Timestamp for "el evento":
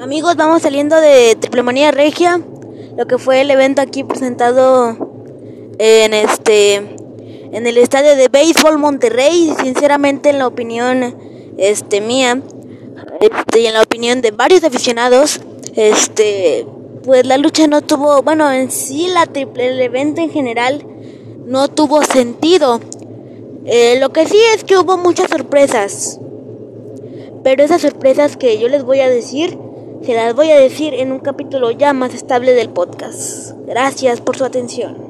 3.42-3.80, 19.68-20.20